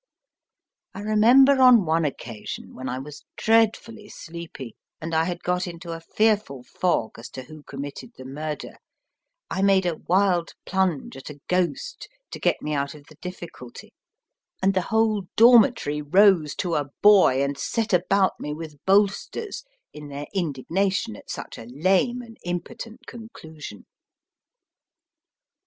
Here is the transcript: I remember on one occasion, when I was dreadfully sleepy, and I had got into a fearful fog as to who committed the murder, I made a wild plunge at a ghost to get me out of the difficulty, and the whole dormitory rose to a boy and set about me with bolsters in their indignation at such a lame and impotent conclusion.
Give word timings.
I 0.95 1.01
remember 1.01 1.61
on 1.61 1.85
one 1.85 2.05
occasion, 2.05 2.73
when 2.73 2.89
I 2.89 2.97
was 2.97 3.23
dreadfully 3.37 4.09
sleepy, 4.09 4.75
and 4.99 5.13
I 5.13 5.25
had 5.25 5.43
got 5.43 5.67
into 5.67 5.91
a 5.91 5.99
fearful 6.01 6.63
fog 6.63 7.19
as 7.19 7.29
to 7.29 7.43
who 7.43 7.61
committed 7.61 8.13
the 8.17 8.25
murder, 8.25 8.77
I 9.51 9.61
made 9.61 9.85
a 9.85 9.95
wild 9.97 10.53
plunge 10.65 11.15
at 11.17 11.29
a 11.29 11.39
ghost 11.47 12.07
to 12.31 12.39
get 12.39 12.63
me 12.63 12.73
out 12.73 12.95
of 12.95 13.05
the 13.09 13.17
difficulty, 13.21 13.93
and 14.59 14.73
the 14.73 14.81
whole 14.89 15.25
dormitory 15.35 16.01
rose 16.01 16.55
to 16.55 16.73
a 16.73 16.89
boy 17.03 17.43
and 17.43 17.55
set 17.55 17.93
about 17.93 18.39
me 18.39 18.55
with 18.55 18.83
bolsters 18.87 19.63
in 19.93 20.07
their 20.07 20.25
indignation 20.33 21.15
at 21.15 21.29
such 21.29 21.59
a 21.59 21.65
lame 21.69 22.23
and 22.23 22.37
impotent 22.43 23.05
conclusion. 23.05 23.85